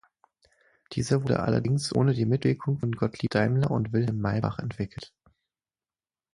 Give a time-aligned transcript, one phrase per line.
[0.93, 5.13] Dieser wurde allerdings ohne die Mitwirkung von Gottlieb Daimler und Wilhelm Maybach entwickelt.